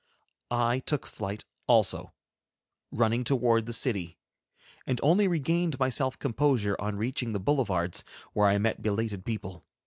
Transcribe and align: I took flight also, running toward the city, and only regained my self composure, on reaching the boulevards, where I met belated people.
I 0.49 0.79
took 0.79 1.05
flight 1.05 1.45
also, 1.67 2.11
running 2.91 3.23
toward 3.23 3.67
the 3.67 3.71
city, 3.71 4.17
and 4.87 4.99
only 5.03 5.27
regained 5.27 5.77
my 5.77 5.89
self 5.89 6.17
composure, 6.17 6.75
on 6.79 6.95
reaching 6.97 7.33
the 7.33 7.39
boulevards, 7.39 8.03
where 8.33 8.47
I 8.47 8.57
met 8.57 8.81
belated 8.81 9.23
people. 9.25 9.63